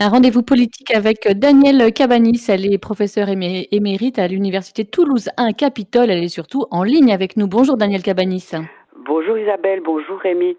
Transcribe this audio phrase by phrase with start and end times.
[0.00, 2.46] Un rendez-vous politique avec Danielle Cabanis.
[2.48, 6.10] Elle est professeure émérite à l'Université Toulouse 1 Capitole.
[6.10, 7.46] Elle est surtout en ligne avec nous.
[7.46, 8.50] Bonjour Danielle Cabanis.
[9.06, 10.56] Bonjour Isabelle, bonjour Rémi.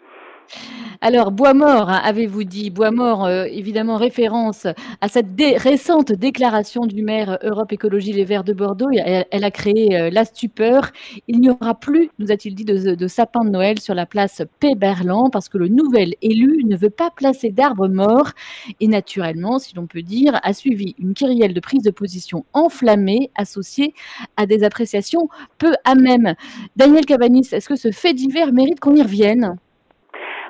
[1.02, 4.66] Alors, Bois-Mort, hein, avez-vous dit, Bois-Mort, euh, évidemment, référence
[5.02, 5.28] à cette
[5.58, 8.90] récente déclaration du maire Europe Écologie Les Verts de Bordeaux.
[8.92, 10.92] Elle, a créé euh, la stupeur.
[11.28, 15.30] Il n'y aura plus, nous a-t-il dit, de, sapin de Noël sur la place Péberlan
[15.30, 18.32] parce que le nouvel élu ne veut pas placer d'arbres morts.
[18.80, 23.32] Et naturellement, si l'on peut dire, a suivi une kyrielle de prise de position enflammée
[23.36, 23.94] associée
[24.38, 26.36] à des appréciations peu à même.
[26.76, 29.58] Daniel Cabanis, est-ce que ce fait divers mérite qu'on y revienne?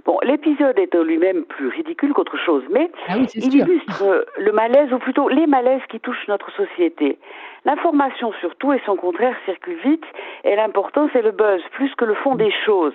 [0.05, 4.93] Bon, l'épisode est en lui-même plus ridicule qu'autre chose, mais ah il illustre le malaise,
[4.93, 7.17] ou plutôt les malaises qui touchent notre société.
[7.65, 10.05] L'information surtout et son contraire circulent vite,
[10.43, 12.93] et l'important c'est le buzz, plus que le fond des choses.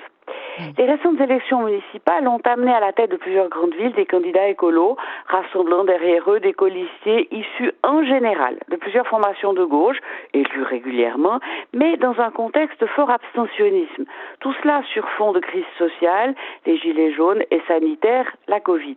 [0.59, 0.63] Mm.
[0.79, 4.49] Les récentes élections municipales ont amené à la tête de plusieurs grandes villes des candidats
[4.49, 9.99] écolos, rassemblant derrière eux des colistiers issus en général de plusieurs formations de gauche,
[10.35, 11.41] élus régulièrement,
[11.73, 14.05] mais dans un contexte fort abstentionnisme.
[14.41, 16.35] Tout cela sur fond de crise sociale,
[16.67, 18.97] les gilets jaunes et sanitaires, la Covid.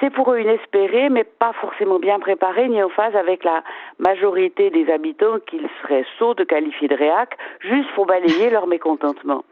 [0.00, 3.62] C'est pour eux inespéré, mais pas forcément bien préparé ni en phase avec la
[3.98, 9.44] majorité des habitants qu'il serait sot de qualifier de réac, juste pour balayer leur mécontentement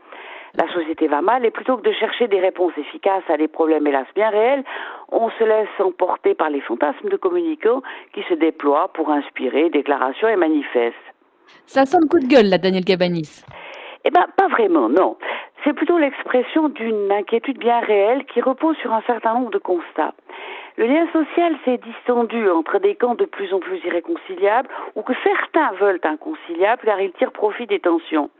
[0.56, 3.86] la société va mal et plutôt que de chercher des réponses efficaces à des problèmes
[3.86, 4.64] hélas bien réels,
[5.10, 7.82] on se laisse emporter par les fantasmes de communicants
[8.12, 10.96] qui se déploient pour inspirer déclarations et manifestes.
[11.66, 13.44] Ça sent le coup de gueule, là, Daniel Gabanis.
[14.04, 15.16] Eh bien, pas vraiment, non.
[15.64, 20.14] C'est plutôt l'expression d'une inquiétude bien réelle qui repose sur un certain nombre de constats.
[20.76, 25.14] Le lien social s'est distendu entre des camps de plus en plus irréconciliables ou que
[25.24, 28.30] certains veulent inconciliables car ils tirent profit des tensions.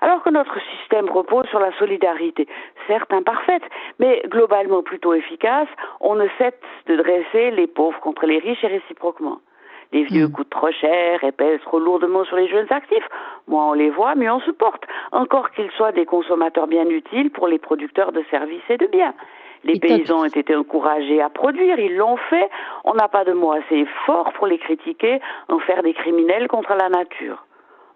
[0.00, 2.46] Alors que notre système repose sur la solidarité,
[2.86, 3.62] certes imparfaite,
[3.98, 5.68] mais globalement plutôt efficace,
[6.00, 6.54] on ne cesse
[6.86, 9.40] de dresser les pauvres contre les riches et réciproquement.
[9.92, 10.32] Les vieux hmm.
[10.32, 13.06] coûtent trop cher et pèsent trop lourdement sur les jeunes actifs.
[13.48, 14.84] Moins on les voit, mieux on supporte.
[15.10, 19.14] Encore qu'ils soient des consommateurs bien utiles pour les producteurs de services et de biens.
[19.64, 22.48] Les paysans ont été encouragés à produire, ils l'ont fait.
[22.84, 26.74] On n'a pas de mots assez forts pour les critiquer, en faire des criminels contre
[26.74, 27.44] la nature.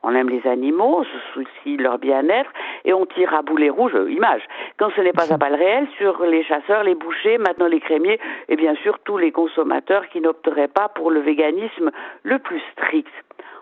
[0.06, 2.50] On aime les animaux, on se soucie de leur bien-être
[2.84, 4.42] et on tire à boulet rouge, euh, image.
[4.78, 8.20] Quand ce n'est pas à balle réelle, sur les chasseurs, les bouchers, maintenant les crémiers
[8.50, 11.91] et bien sûr tous les consommateurs qui n'opteraient pas pour le véganisme
[12.22, 13.12] le plus strict.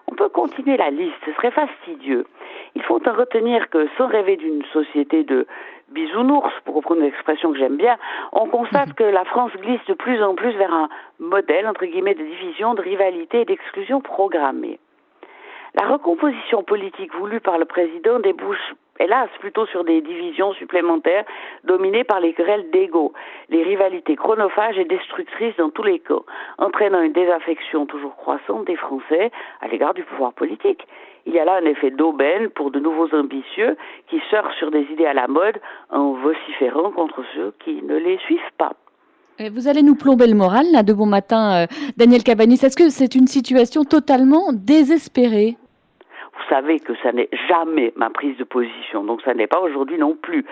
[0.08, 2.26] On peut continuer la liste, ce serait fastidieux.
[2.74, 5.47] Il faut en retenir que sans rêver d'une société de
[5.91, 7.97] bisounours, pour reprendre une expression que j'aime bien,
[8.32, 10.88] on constate que la France glisse de plus en plus vers un
[11.20, 14.80] modèle, entre guillemets, de division, de rivalité et d'exclusion programmée.
[15.75, 21.25] La recomposition politique voulue par le président débouche hélas plutôt sur des divisions supplémentaires
[21.65, 23.12] dominées par les querelles d'ego,
[23.49, 26.21] les rivalités chronophages et destructrices dans tous les cas,
[26.59, 30.87] entraînant une désaffection toujours croissante des Français à l'égard du pouvoir politique.
[31.27, 33.77] Il y a là un effet d'aubaine pour de nouveaux ambitieux
[34.09, 35.60] qui surfent sur des idées à la mode
[35.91, 38.72] en vociférant contre ceux qui ne les suivent pas.
[39.50, 41.66] Vous allez nous plomber le moral, là, de bon matin, euh,
[41.97, 42.60] Daniel Cabanis.
[42.62, 45.56] Est-ce que c'est une situation totalement désespérée?
[46.52, 50.14] Savez que ça n'est jamais ma prise de position, donc ça n'est pas aujourd'hui non
[50.14, 50.44] plus.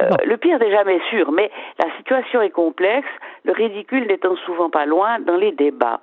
[0.00, 3.08] Euh, le pire n'est jamais sûr, mais la situation est complexe,
[3.44, 6.00] le ridicule n'étant souvent pas loin dans les débats.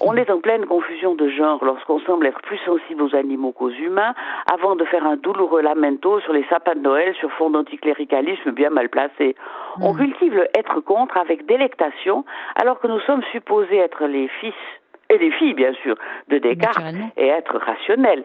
[0.00, 3.70] On est en pleine confusion de genre lorsqu'on semble être plus sensible aux animaux qu'aux
[3.70, 4.14] humains,
[4.52, 8.70] avant de faire un douloureux lamento sur les sapins de Noël sur fond d'anticléricalisme bien
[8.70, 9.36] mal placé.
[9.80, 9.96] On hmm.
[9.96, 12.24] cultive le être contre avec délectation,
[12.56, 14.54] alors que nous sommes supposés être les fils
[15.08, 15.96] et les filles, bien sûr,
[16.28, 18.24] de Descartes et être rationnels.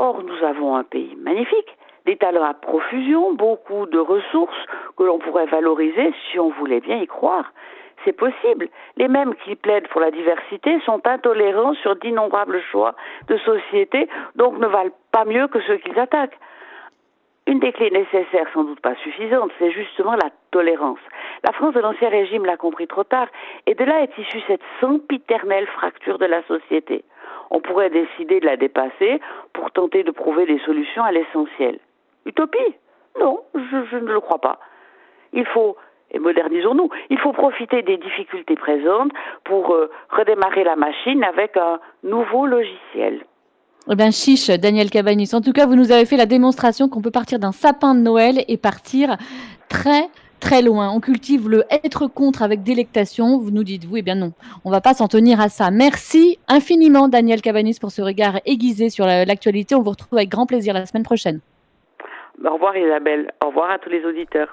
[0.00, 1.76] Or, nous avons un pays magnifique,
[2.06, 4.64] des talents à profusion, beaucoup de ressources
[4.96, 7.52] que l'on pourrait valoriser si on voulait bien y croire.
[8.04, 8.68] C'est possible.
[8.96, 12.94] Les mêmes qui plaident pour la diversité sont intolérants sur d'innombrables choix
[13.26, 16.38] de société, donc ne valent pas mieux que ceux qu'ils attaquent.
[17.48, 21.00] Une des clés nécessaires, sans doute pas suffisantes, c'est justement la tolérance.
[21.42, 23.26] La France de l'Ancien Régime l'a compris trop tard,
[23.66, 27.04] et de là est issue cette sempiternelle fracture de la société.
[27.50, 29.20] On pourrait décider de la dépasser
[29.52, 31.78] pour tenter de trouver des solutions à l'essentiel.
[32.26, 32.74] Utopie?
[33.20, 34.60] Non, je, ne le crois pas.
[35.32, 35.76] Il faut
[36.10, 36.88] et modernisons-nous.
[37.10, 39.12] Il faut profiter des difficultés présentes
[39.44, 43.24] pour euh, redémarrer la machine avec un nouveau logiciel.
[43.90, 45.30] Eh bien, chiche, Daniel Cabanis.
[45.34, 48.00] En tout cas, vous nous avez fait la démonstration qu'on peut partir d'un sapin de
[48.00, 49.16] Noël et partir
[49.68, 50.90] très, très loin.
[50.90, 53.38] On cultive le être contre avec délectation.
[53.38, 54.32] Vous nous dites, vous, eh bien non,
[54.64, 55.70] on va pas s'en tenir à ça.
[55.70, 59.74] Merci infiniment, Daniel Cabanis, pour ce regard aiguisé sur l'actualité.
[59.74, 61.40] On vous retrouve avec grand plaisir la semaine prochaine.
[62.44, 63.32] Au revoir, Isabelle.
[63.42, 64.46] Au revoir à tous les auditeurs.